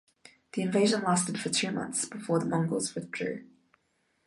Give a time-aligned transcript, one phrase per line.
[0.53, 3.43] The invasion lasted for two months before the Mongols withdrew.